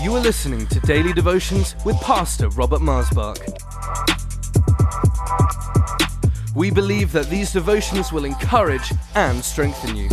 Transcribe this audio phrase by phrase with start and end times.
[0.00, 3.36] You are listening to Daily Devotions with Pastor Robert Maasbach.
[6.54, 10.08] We believe that these devotions will encourage and strengthen you.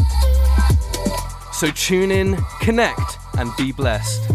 [1.53, 4.25] So tune in, connect, and be blessed.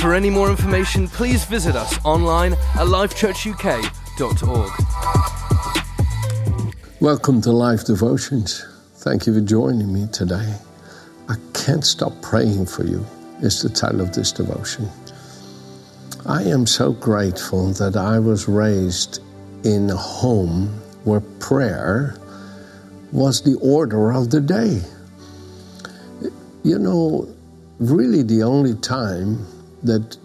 [0.00, 4.72] For any more information, please visit us online at lifechurchuk.org.
[7.00, 8.66] Welcome to Life Devotions.
[8.96, 10.56] Thank you for joining me today.
[11.28, 13.06] I can't stop praying for you,
[13.44, 14.88] is the title of this devotion.
[16.26, 19.20] I am so grateful that I was raised
[19.64, 20.68] in a home
[21.04, 22.16] where prayer
[23.12, 24.80] was the order of the day.
[26.62, 27.28] You know,
[27.78, 29.46] really the only time
[29.82, 30.16] that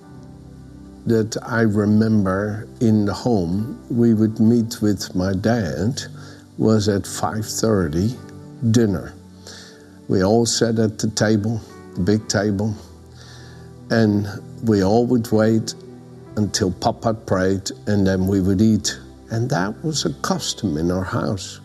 [1.06, 6.02] that I remember in the home we would meet with my dad
[6.58, 8.16] was at 5:30
[8.72, 9.14] dinner.
[10.08, 11.60] We all sat at the table,
[11.96, 12.76] the big table,
[13.90, 14.28] and
[14.64, 15.74] we all would wait
[16.36, 19.00] until Papa prayed and then we would eat.
[19.32, 21.60] And that was a custom in our house.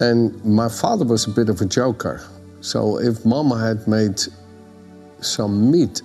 [0.00, 2.26] And my father was a bit of a joker.
[2.60, 4.20] So if Mama had made
[5.20, 6.02] some meat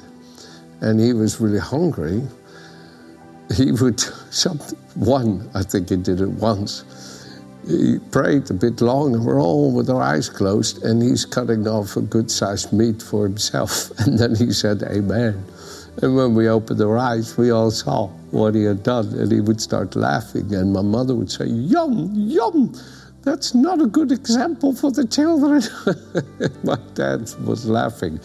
[0.81, 2.22] and he was really hungry,
[3.55, 4.01] he would,
[4.95, 6.83] one, I think he did it once,
[7.67, 11.67] he prayed a bit long and we're all with our eyes closed and he's cutting
[11.67, 13.91] off a good sized meat for himself.
[13.99, 15.43] And then he said, Amen.
[16.01, 19.41] And when we opened our eyes, we all saw what he had done and he
[19.41, 20.53] would start laughing.
[20.53, 22.73] And my mother would say, Yum, yum.
[23.23, 25.61] That's not a good example for the children.
[26.63, 28.19] my dad was laughing.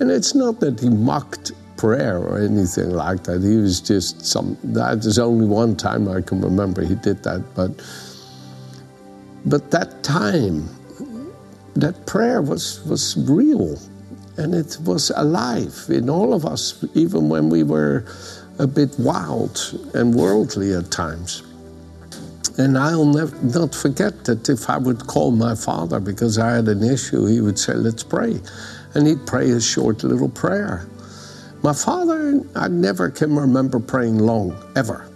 [0.00, 3.42] And it's not that he mocked prayer or anything like that.
[3.42, 7.42] He was just some, that is only one time I can remember he did that.
[7.54, 7.80] But
[9.46, 10.68] but that time,
[11.74, 13.78] that prayer was, was real
[14.38, 18.04] and it was alive in all of us, even when we were
[18.58, 19.58] a bit wild
[19.94, 21.42] and worldly at times.
[22.56, 26.68] And I'll never, not forget that if I would call my father because I had
[26.68, 28.40] an issue, he would say, Let's pray.
[28.94, 30.88] And he'd pray a short little prayer.
[31.62, 35.08] My father, I never can remember praying long, ever.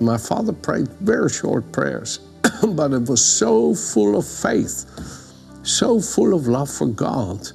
[0.00, 2.20] My father prayed very short prayers.
[2.74, 4.84] but it was so full of faith,
[5.62, 7.48] so full of love for God,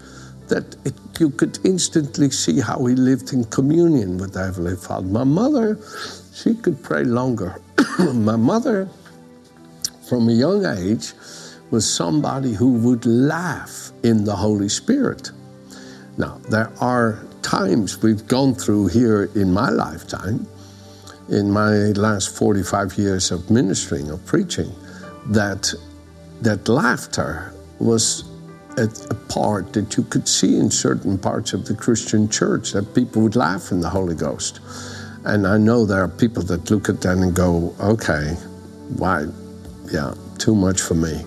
[0.48, 5.08] that it, you could instantly see how he lived in communion with the Heavenly Father.
[5.08, 5.80] My mother,
[6.34, 7.62] she could pray longer.
[8.14, 8.90] My mother,
[10.08, 11.14] from a young age,
[11.72, 15.32] was somebody who would laugh in the Holy Spirit.
[16.18, 20.48] Now, there are times we've gone through here in my lifetime,
[21.30, 24.72] in my last 45 years of ministering, of preaching,
[25.28, 25.74] that
[26.42, 28.24] that laughter was
[28.78, 32.94] a, a, part that you could see in certain parts of the Christian church that
[32.94, 34.60] people would laugh in the Holy Ghost.
[35.24, 38.34] And I know there are people that look at that and go, okay,
[38.98, 39.26] why,
[39.92, 41.26] yeah, too much for me.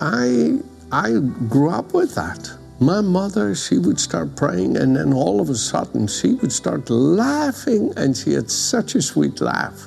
[0.00, 0.58] I
[0.92, 2.50] I grew up with that.
[2.80, 6.88] My mother, she would start praying, and then all of a sudden she would start
[6.90, 9.86] laughing, and she had such a sweet laugh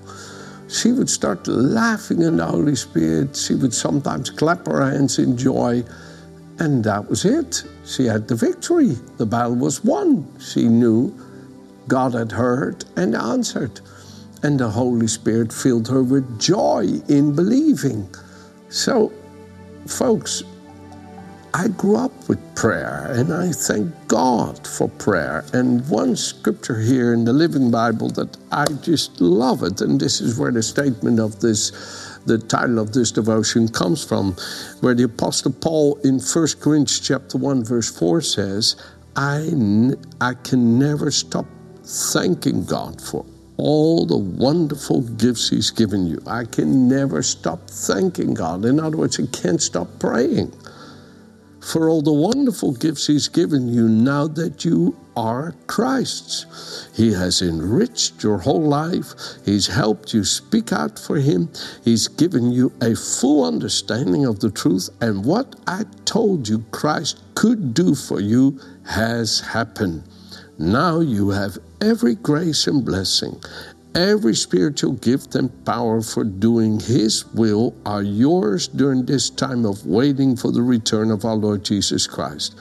[0.74, 3.36] she would start laughing in the Holy Spirit.
[3.36, 5.84] She would sometimes clap her hands in joy.
[6.58, 7.64] And that was it.
[7.86, 8.98] She had the victory.
[9.18, 10.26] The battle was won.
[10.40, 11.14] She knew
[11.88, 13.82] God had heard and answered.
[14.42, 18.09] And the Holy Spirit filled her with joy in believing.
[18.70, 19.14] So,
[19.86, 20.44] folks,
[21.56, 25.46] I grew up with prayer and I thank God for prayer.
[25.53, 30.19] And one scripture here in the Living Bible that I just love it, and this
[30.19, 34.36] is where the statement of this, the title of this devotion comes from,
[34.81, 38.75] where the Apostle Paul in 1 Corinthians chapter 1, verse 4 says,
[39.16, 39.47] I,
[40.22, 41.46] I can never stop
[41.84, 43.28] thanking God for
[43.58, 46.20] all the wonderful gifts He's given you.
[46.25, 48.66] I can never stop thanking God.
[48.66, 50.52] In other words, I can't stop praying
[51.63, 56.90] for all the wonderful gifts He's given you now that you are Christ's.
[56.93, 59.14] He has enriched your whole life.
[59.46, 61.49] He's helped you speak out for Him.
[61.84, 64.90] He's given you a full understanding of the truth.
[65.02, 70.03] And what I told you Christ could do for you has happened.
[70.58, 73.41] Now you have every grace and blessing.
[73.95, 79.85] Every spiritual gift and power for doing His will are yours during this time of
[79.85, 82.55] waiting for the return of our Lord Jesus Christ.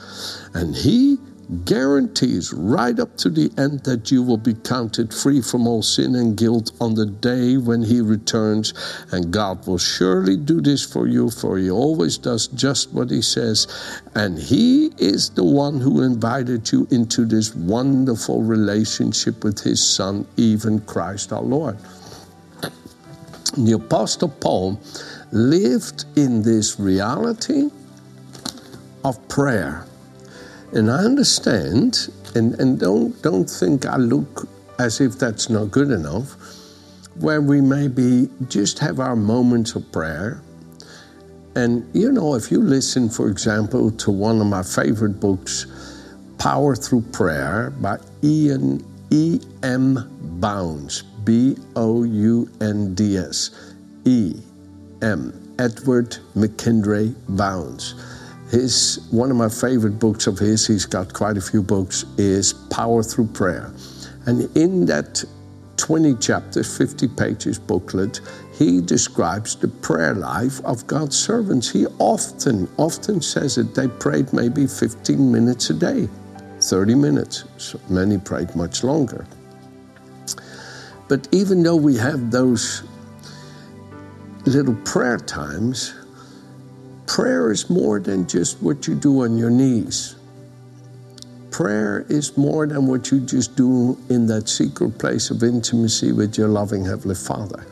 [0.53, 1.17] And He
[1.65, 6.15] guarantees right up to the end that you will be counted free from all sin
[6.15, 8.73] and guilt on the day when He returns.
[9.11, 13.21] And God will surely do this for you, for He always does just what He
[13.21, 13.67] says.
[14.15, 20.27] And He is the one who invited you into this wonderful relationship with His Son,
[20.37, 21.77] even Christ our Lord.
[23.57, 24.79] The Apostle Paul
[25.31, 27.69] lived in this reality
[29.03, 29.85] of prayer
[30.75, 34.47] and I understand, and, and don't, don't think I look
[34.79, 36.35] as if that's not good enough,
[37.19, 40.41] where we maybe just have our moments of prayer.
[41.55, 45.67] And, you know, if you listen, for example, to one of my favorite books,
[46.39, 49.39] Power Through Prayer by Ian E.
[49.61, 50.09] M.
[50.39, 53.73] Bounds, B O U N D S,
[54.05, 54.33] E.
[55.03, 55.55] M.
[55.59, 57.93] Edward McKendree Bounds
[58.53, 62.53] his one of my favorite books of his, he's got quite a few books, is
[62.69, 63.73] Power Through Prayer.
[64.27, 65.23] And in that
[65.77, 68.21] 20 chapters, 50 pages booklet,
[68.53, 71.67] he describes the prayer life of God's servants.
[71.67, 73.73] He often, often says it.
[73.73, 76.07] They prayed maybe 15 minutes a day,
[76.61, 77.45] 30 minutes.
[77.57, 79.25] So many prayed much longer.
[81.07, 82.83] But even though we have those
[84.45, 85.95] little prayer times,
[87.07, 90.15] Prayer is more than just what you do on your knees.
[91.51, 96.37] Prayer is more than what you just do in that secret place of intimacy with
[96.37, 97.67] your loving Heavenly Father.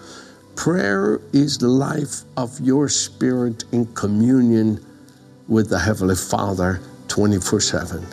[0.55, 4.85] Prayer is the life of your spirit in communion
[5.47, 8.05] with the Heavenly Father 24 7.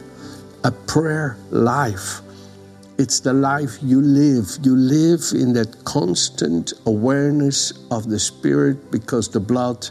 [0.65, 2.20] A prayer life.
[2.99, 4.47] It's the life you live.
[4.62, 9.88] You live in that constant awareness of the Spirit because the blood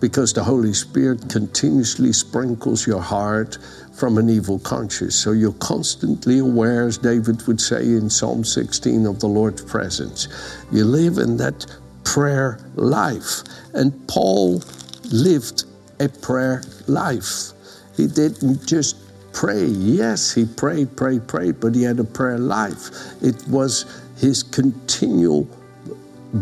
[0.00, 3.58] because the Holy Spirit continuously sprinkles your heart
[3.94, 5.16] from an evil conscience.
[5.16, 10.28] So you're constantly aware, as David would say in Psalm 16, of the Lord's presence.
[10.70, 11.66] You live in that
[12.04, 13.42] prayer life.
[13.74, 14.62] And Paul
[15.10, 15.64] lived
[16.00, 17.52] a prayer life.
[17.96, 18.96] He didn't just
[19.32, 19.64] pray.
[19.66, 22.90] Yes, he prayed, prayed, prayed, but he had a prayer life.
[23.22, 25.48] It was his continual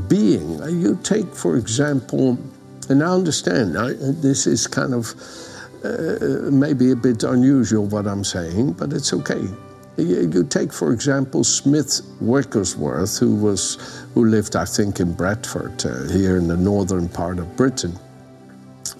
[0.09, 0.59] being.
[0.81, 2.39] You take, for example,
[2.89, 5.15] and I understand, I, this is kind of
[5.85, 9.43] uh, maybe a bit unusual what I'm saying, but it's okay.
[9.97, 16.07] You, take, for example, Smith Wigglesworth, who was who lived, I think, in Bradford, uh,
[16.13, 17.99] here in the northern part of Britain.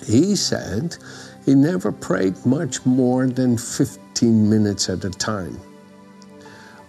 [0.07, 0.97] He said
[1.45, 5.61] he never prayed much more than 15 minutes at a time.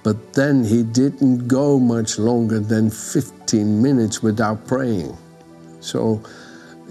[0.03, 5.17] But then he didn't go much longer than 15 minutes without praying.
[5.81, 6.23] So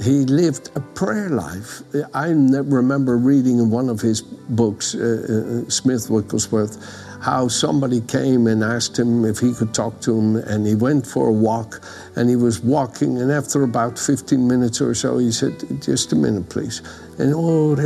[0.02, 1.80] he lived a prayer life.
[2.12, 6.76] I remember reading in one of his books, uh, uh, Smith Wigglesworth,
[7.22, 11.06] how somebody came and asked him if he could talk to him, and he went
[11.06, 11.80] for a walk,
[12.14, 16.16] and he was walking, and after about 15 minutes or so, he said, "Just a
[16.16, 16.82] minute, please."
[17.18, 17.76] And oh, oh,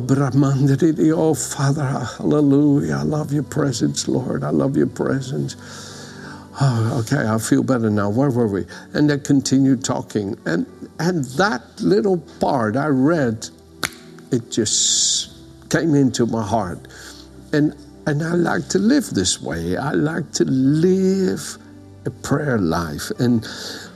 [0.00, 2.94] Brahmandri, oh, Father, hallelujah!
[2.94, 4.44] I love your presence, Lord.
[4.44, 5.56] I love your presence.
[6.60, 8.10] Oh, okay, I feel better now.
[8.10, 8.64] Where were we?
[8.92, 10.36] And they continued talking.
[10.44, 10.66] And,
[10.98, 13.48] and that little part I read,
[14.32, 15.36] it just
[15.70, 16.80] came into my heart.
[17.52, 17.76] And,
[18.06, 19.76] and I like to live this way.
[19.76, 21.58] I like to live
[22.06, 23.10] a prayer life.
[23.20, 23.46] And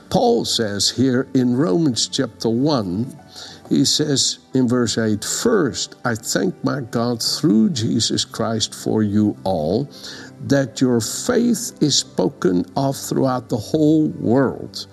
[0.09, 3.19] Paul says here in Romans chapter 1,
[3.73, 9.35] he says in verse 8, First, I thank my God through Jesus Christ for you
[9.43, 9.89] all
[10.41, 14.87] that your faith is spoken of throughout the whole world.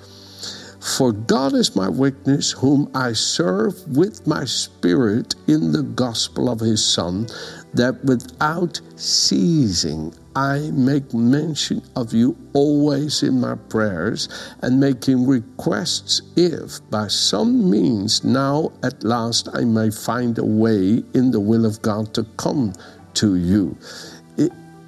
[0.80, 6.60] For God is my witness, whom I serve with my spirit in the gospel of
[6.60, 7.26] his Son,
[7.74, 14.28] that without ceasing I make mention of you always in my prayers,
[14.62, 21.02] and making requests if by some means now at last I may find a way
[21.14, 22.72] in the will of God to come
[23.14, 23.76] to you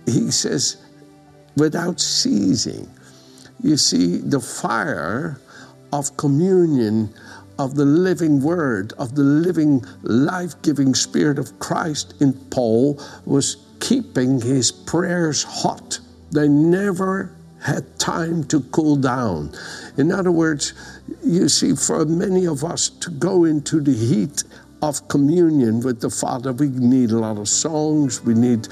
[0.06, 0.76] he says,
[1.56, 2.88] without ceasing.
[3.62, 5.40] You see, the fire
[5.92, 7.12] of communion,
[7.58, 13.56] of the living word, of the living, life giving spirit of Christ in Paul was
[13.80, 15.98] keeping his prayers hot.
[16.30, 19.52] They never had time to cool down.
[19.96, 20.72] In other words,
[21.24, 24.44] you see, for many of us to go into the heat
[24.82, 28.66] of communion with the Father, we need a lot of songs, we need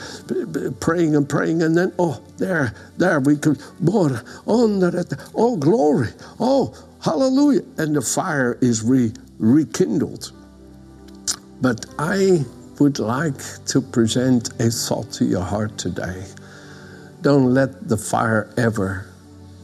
[0.81, 6.09] praying and praying, and then, oh, there, there, we could, oh, glory,
[6.40, 10.33] oh, hallelujah, and the fire is re, rekindled.
[11.61, 12.45] But I
[12.81, 16.26] would like to present a thought to your heart today.
[17.23, 19.07] Don't let the fire ever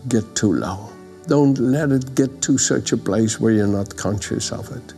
[0.09, 0.91] get too low.
[1.27, 4.93] Don't let it get to such a place where you're not conscious of it.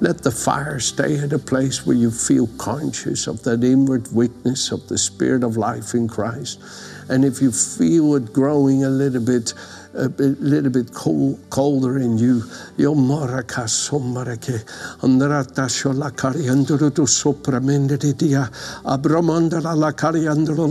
[0.00, 4.70] Let the fire stay at a place where you feel conscious of that inward witness
[4.70, 6.60] of the Spirit of life in Christ.
[7.08, 9.54] And if you feel it growing a little bit,
[9.94, 12.44] a bit, little bit cold, colder in you,
[12.76, 14.62] yo moraka sommarake,
[15.00, 18.48] andrata shola cariandro to sopra mendere dia,
[18.84, 20.68] abramandala la cariandro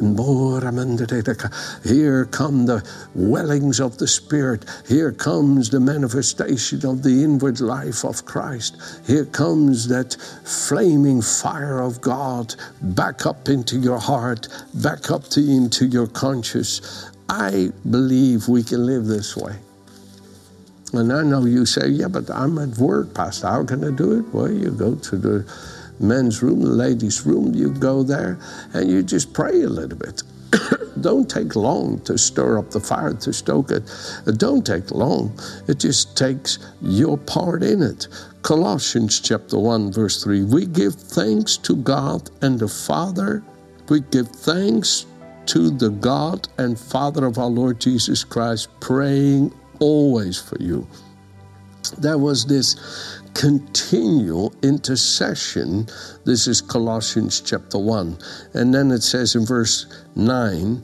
[0.00, 2.82] lo sopra here come the
[3.14, 4.64] wellings of the Spirit.
[4.86, 8.76] Here comes the manifestation of the inward life of Christ.
[9.06, 15.40] Here comes that flaming fire of God back up into your heart, back up to
[15.40, 17.10] into your conscience.
[17.28, 19.56] I believe we can live this way.
[20.92, 23.48] And I know you say, yeah, but I'm at work, Pastor.
[23.48, 24.34] How can I do it?
[24.34, 25.52] Well, you go to the
[26.00, 28.38] men's room, the ladies' room, you go there
[28.74, 30.22] and you just pray a little bit.
[31.00, 33.82] don't take long to stir up the fire, to stoke it.
[34.26, 35.38] It don't take long.
[35.66, 38.08] It just takes your part in it.
[38.42, 40.44] Colossians chapter 1, verse 3.
[40.44, 43.42] We give thanks to God and the Father.
[43.88, 45.06] We give thanks
[45.46, 50.86] to the God and Father of our Lord Jesus Christ, praying always for you.
[51.96, 55.86] There was this continual intercession.
[56.24, 58.18] This is Colossians chapter 1.
[58.54, 60.82] And then it says in verse 9,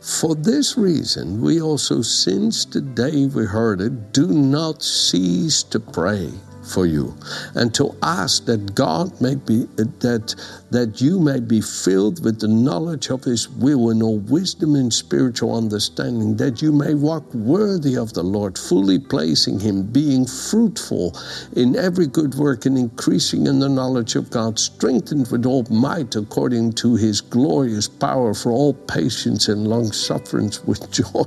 [0.00, 5.78] for this reason, we also, since the day we heard it, do not cease to
[5.78, 6.30] pray
[6.70, 7.14] for you
[7.54, 9.66] and to ask that God may be
[10.00, 10.34] that
[10.70, 14.92] that you may be filled with the knowledge of his will and all wisdom and
[14.92, 21.16] spiritual understanding that you may walk worthy of the Lord fully placing him being fruitful
[21.56, 26.14] in every good work and increasing in the knowledge of God strengthened with all might
[26.16, 31.24] according to his glorious power for all patience and long sufferance with joy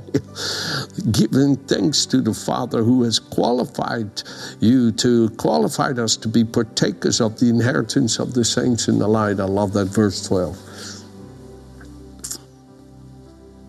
[1.12, 4.22] giving thanks to the Father who has qualified
[4.60, 9.08] you to qualified us to be partakers of the inheritance of the saints in the
[9.08, 9.40] light.
[9.40, 10.56] I love that verse 12.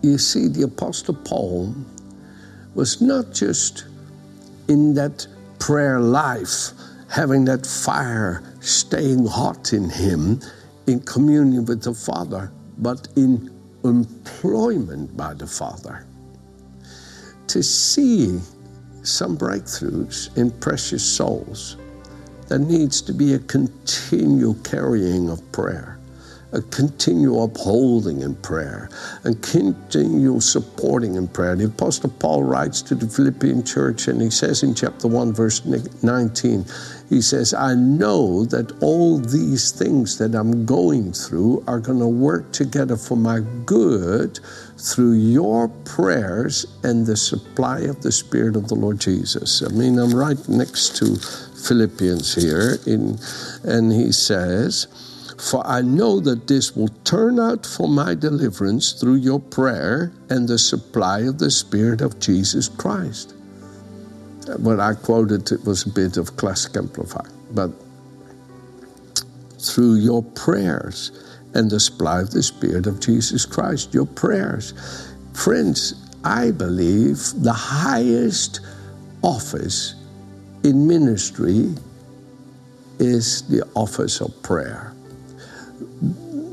[0.02, 1.74] You see, the Apostle Paul
[2.74, 3.86] was not just
[4.68, 5.26] in that
[5.58, 6.70] prayer life,
[7.08, 10.40] having that fire staying hot in him
[10.86, 13.50] in communion with the Father, but in
[13.84, 16.06] employment by the Father.
[17.48, 18.38] To see
[19.06, 21.76] some breakthroughs in precious souls,
[22.48, 25.95] there needs to be a continual carrying of prayer,
[26.56, 28.88] a continual upholding in prayer,
[29.24, 31.54] and continual supporting in prayer.
[31.54, 35.64] The Apostle Paul writes to the Philippian church, and he says in chapter 1, verse
[35.64, 36.64] 19,
[37.10, 42.08] he says, I know that all these things that I'm going through are going to
[42.08, 44.40] work together for my good
[44.78, 49.62] through your prayers and the supply of the Spirit of the Lord Jesus.
[49.62, 51.16] I mean, I'm right next to
[51.68, 53.18] Philippians here, in,
[53.62, 54.86] and he says,
[55.38, 60.48] For I know that this will turn out for my deliverance through your prayer and
[60.48, 63.36] the supply of the Spirit of Jesus Christ
[64.54, 67.70] what I quoted it was a bit of classic amplified, but
[69.60, 71.10] through your prayers
[71.54, 74.74] and the supply of the Spirit of Jesus Christ, your prayers.
[75.32, 78.60] Friends, I believe the highest
[79.22, 79.94] office
[80.62, 81.74] in ministry
[82.98, 84.95] is the office of prayer.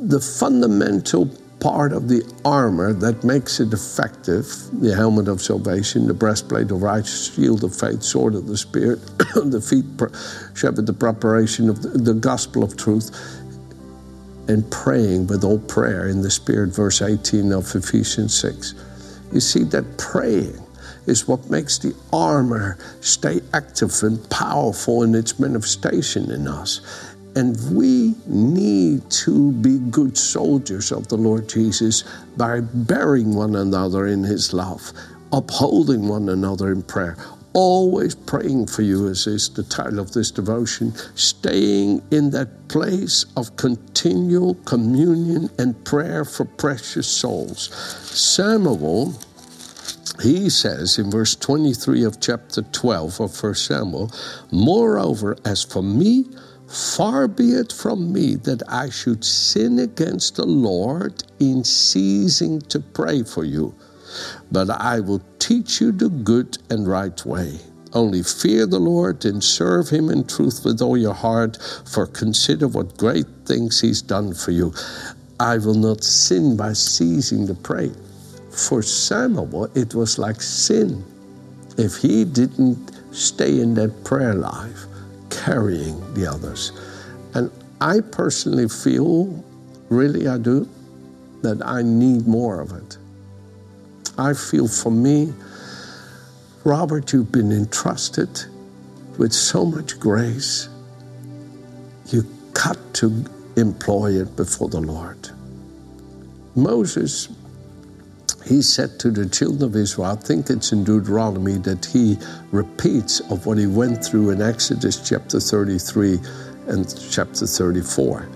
[0.07, 4.45] The fundamental part of the armor that makes it effective
[4.81, 8.99] the helmet of salvation, the breastplate of righteousness, shield of faith, sword of the Spirit,
[9.35, 9.85] the feet
[10.55, 13.11] shepherd, the preparation of the, the gospel of truth,
[14.49, 18.75] and praying with all prayer in the Spirit, verse 18 of Ephesians 6.
[19.31, 20.61] You see, that praying
[21.07, 26.81] is what makes the armor stay active and powerful in its manifestation in us.
[27.35, 32.03] And we need to be good soldiers of the Lord Jesus
[32.37, 34.91] by bearing one another in his love,
[35.31, 37.17] upholding one another in prayer,
[37.53, 43.25] always praying for you, as is the title of this devotion, staying in that place
[43.35, 47.69] of continual communion and prayer for precious souls.
[48.09, 49.13] Samuel,
[50.21, 54.11] he says in verse 23 of chapter 12 of 1 Samuel,
[54.51, 56.25] Moreover, as for me,
[56.73, 62.79] Far be it from me that I should sin against the Lord in ceasing to
[62.79, 63.75] pray for you,
[64.51, 67.59] but I will teach you the good and right way.
[67.93, 72.67] Only fear the Lord and serve him in truth with all your heart, for consider
[72.67, 74.73] what great things he's done for you.
[75.39, 77.91] I will not sin by ceasing to pray.
[78.49, 81.05] For Samuel, it was like sin
[81.77, 84.85] if he didn't stay in that prayer life,
[85.43, 86.71] carrying the others.
[87.33, 89.43] And I personally feel,
[89.89, 90.67] really I do,
[91.41, 92.97] that I need more of it.
[94.17, 95.33] I feel for me,
[96.63, 98.29] Robert, you've been entrusted
[99.17, 100.69] with so much grace.
[102.07, 102.23] You
[102.53, 103.25] got to
[103.57, 105.29] employ it before the Lord.
[106.55, 107.27] Moses,
[108.45, 112.17] he said to the children of Israel, I think it's in Deuteronomy that he
[112.51, 116.19] repeats of what he went through in Exodus chapter 33
[116.67, 118.27] and chapter 34.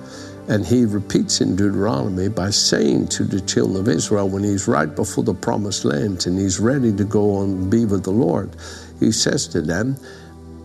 [0.49, 4.93] And he repeats in Deuteronomy by saying to the children of Israel, when he's right
[4.93, 8.55] before the promised land and he's ready to go and be with the Lord,
[9.01, 9.97] he says to them,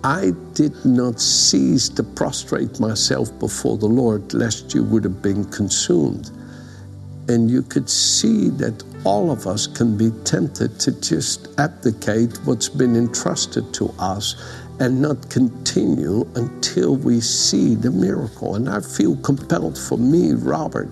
[0.04, 5.44] I did not cease to prostrate myself before the Lord, lest you would have been
[5.50, 6.30] consumed.
[7.28, 12.68] And you could see that all of us can be tempted to just abdicate what's
[12.68, 14.36] been entrusted to us
[14.80, 18.54] and not continue until we see the miracle.
[18.56, 20.88] And I feel compelled for me, Robert.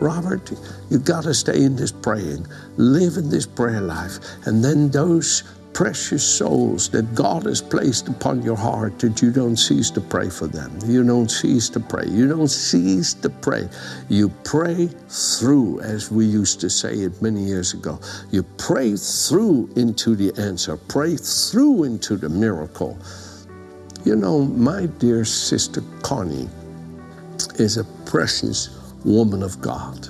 [0.00, 0.50] Robert,
[0.90, 5.44] you've got to stay in this praying, live in this prayer life, and then those
[5.74, 10.28] precious souls that God has placed upon your heart that you don't cease to pray
[10.28, 10.78] for them.
[10.84, 12.06] You don't cease to pray.
[12.08, 13.68] You don't cease to pray.
[14.08, 18.00] You pray through, as we used to say it many years ago.
[18.30, 22.98] You pray through into the answer, pray through into the miracle.
[24.04, 26.48] You know, my dear sister Connie
[27.56, 28.70] is a precious
[29.04, 30.08] woman of God.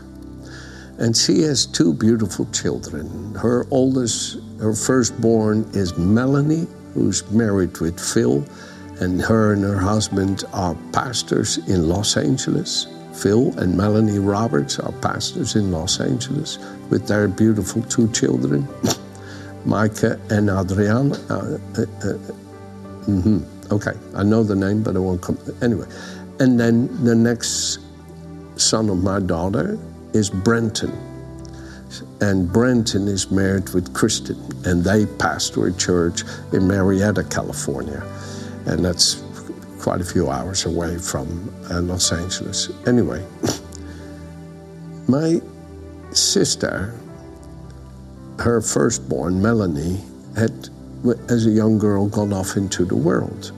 [1.03, 3.35] And she has two beautiful children.
[3.35, 8.47] Her oldest, her firstborn is Melanie, who's married with Phil,
[9.01, 12.87] and her and her husband are pastors in Los Angeles.
[13.21, 18.69] Phil and Melanie Roberts are pastors in Los Angeles with their beautiful two children,
[19.65, 21.17] Micah and Adriana.
[21.29, 22.19] Uh, uh, uh,
[23.11, 23.39] mm-hmm.
[23.73, 25.37] Okay, I know the name, but I won't come.
[25.63, 25.87] Anyway,
[26.39, 27.81] and then the next
[28.55, 29.81] son of my daughter
[30.13, 30.93] is Brenton.
[32.21, 36.23] And Brenton is married with Kristen, and they pastor a church
[36.53, 38.03] in Murrieta, California.
[38.67, 39.23] And that's
[39.81, 42.71] quite a few hours away from uh, Los Angeles.
[42.87, 43.25] Anyway,
[45.09, 45.41] my
[46.13, 46.95] sister,
[48.39, 50.01] her firstborn, Melanie,
[50.37, 50.69] had,
[51.29, 53.53] as a young girl, gone off into the world.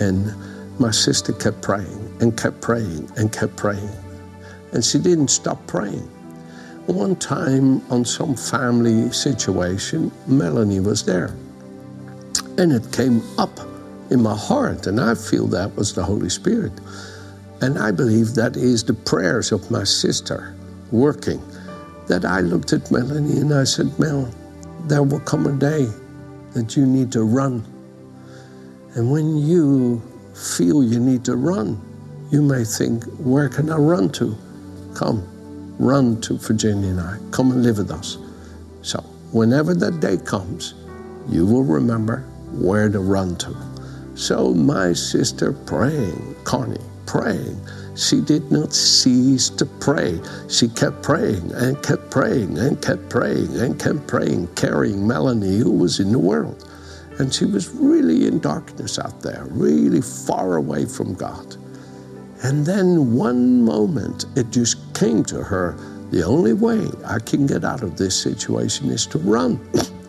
[0.00, 0.34] And
[0.80, 3.90] my sister kept praying and kept praying and kept praying.
[4.72, 6.08] And she didn't stop praying.
[6.86, 11.34] One time on some family situation, Melanie was there.
[12.58, 13.58] And it came up
[14.10, 16.72] in my heart, and I feel that was the Holy Spirit.
[17.60, 20.54] And I believe that is the prayers of my sister
[20.90, 21.42] working.
[22.08, 24.32] That I looked at Melanie and I said, Mel,
[24.86, 25.88] there will come a day
[26.54, 27.64] that you need to run
[28.94, 30.02] and when you
[30.34, 31.80] feel you need to run,
[32.30, 34.36] you may think, where can I run to?
[35.00, 35.26] Come,
[35.78, 37.16] run to Virginia and I.
[37.30, 38.18] Come and live with us.
[38.82, 39.00] So,
[39.32, 40.74] whenever that day comes,
[41.26, 42.18] you will remember
[42.52, 43.56] where to run to.
[44.14, 47.58] So, my sister praying, Connie, praying,
[47.96, 50.20] she did not cease to pray.
[50.50, 55.70] She kept praying and kept praying and kept praying and kept praying, carrying Melanie, who
[55.70, 56.68] was in the world.
[57.18, 61.56] And she was really in darkness out there, really far away from God.
[62.42, 65.76] And then one moment, it just came to her
[66.10, 69.60] the only way I can get out of this situation is to run.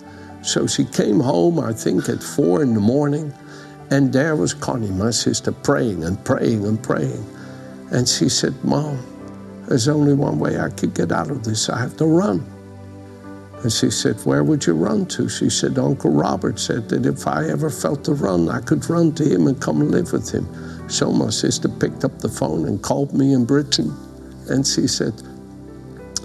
[0.42, 3.34] so she came home, I think, at four in the morning,
[3.92, 7.26] and there was Connie, my sister, praying and praying and praying.
[7.92, 8.98] And she said, Mom,
[9.68, 11.70] there's only one way I could get out of this.
[11.70, 12.46] I have to run.
[13.64, 15.30] And she said, Where would you run to?
[15.30, 19.12] She said, Uncle Robert said that if I ever felt to run, I could run
[19.16, 20.48] to him and come live with him.
[20.92, 23.96] So my sister picked up the phone and called me in Britain.
[24.50, 25.14] And she said,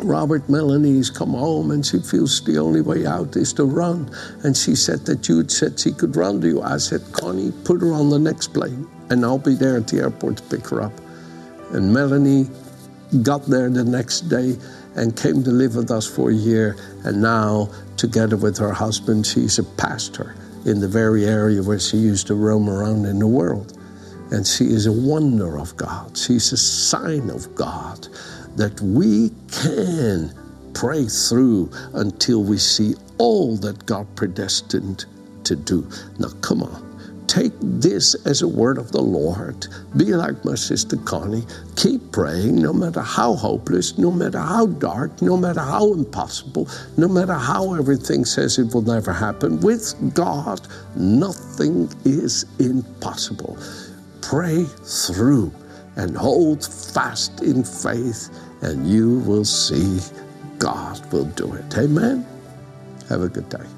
[0.02, 4.10] Robert Melanie's come home and she feels the only way out is to run.
[4.42, 6.62] And she said that you'd said she could run to you.
[6.62, 10.00] I said, Connie, put her on the next plane and I'll be there at the
[10.00, 10.92] airport to pick her up.
[11.70, 12.48] And Melanie
[13.22, 14.56] got there the next day
[14.96, 16.76] and came to live with us for a year.
[17.04, 21.98] And now, together with her husband, she's a pastor in the very area where she
[21.98, 23.75] used to roam around in the world.
[24.30, 26.16] And she is a wonder of God.
[26.16, 28.08] She's a sign of God
[28.56, 30.32] that we can
[30.74, 35.06] pray through until we see all that God predestined
[35.44, 35.88] to do.
[36.18, 36.84] Now, come on.
[37.26, 39.66] Take this as a word of the Lord.
[39.96, 41.44] Be like my sister Connie.
[41.76, 47.08] Keep praying no matter how hopeless, no matter how dark, no matter how impossible, no
[47.08, 49.60] matter how everything says it will never happen.
[49.60, 53.58] With God, nothing is impossible.
[54.28, 55.52] Pray through
[55.96, 58.30] and hold fast in faith,
[58.62, 60.00] and you will see
[60.58, 61.78] God will do it.
[61.78, 62.26] Amen.
[63.08, 63.75] Have a good day.